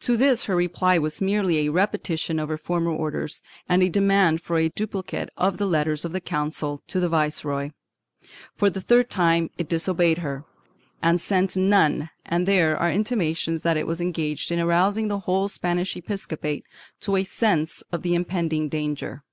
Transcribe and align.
To 0.00 0.18
this 0.18 0.44
her 0.44 0.54
reply 0.54 0.98
was 0.98 1.22
merely 1.22 1.56
a 1.60 1.70
repetition 1.72 2.38
of 2.38 2.50
her 2.50 2.58
former 2.58 2.90
orders 2.90 3.42
and 3.66 3.82
a 3.82 3.88
demand 3.88 4.42
for 4.42 4.58
a 4.58 4.68
duplicate 4.68 5.30
of 5.38 5.56
the 5.56 5.64
letters 5.64 6.04
of 6.04 6.12
the 6.12 6.20
Council 6.20 6.82
to 6.86 7.00
the 7.00 7.08
Viceroy. 7.08 7.70
For 8.54 8.68
the 8.68 8.82
third 8.82 9.08
time 9.08 9.48
it 9.56 9.66
disobeyed 9.66 10.18
her 10.18 10.44
and 11.00 11.18
sent 11.18 11.56
none 11.56 12.10
and 12.26 12.46
there 12.46 12.76
are 12.76 12.92
intimations 12.92 13.62
that 13.62 13.78
it 13.78 13.86
was 13.86 14.02
engaged 14.02 14.52
in 14.52 14.60
arousing 14.60 15.08
the 15.08 15.20
whole 15.20 15.48
Spanish 15.48 15.96
episcopate 15.96 16.66
to 17.00 17.16
a 17.16 17.24
sense 17.24 17.82
of 17.90 18.02
the 18.02 18.14
impending 18.14 18.68
danger. 18.68 19.24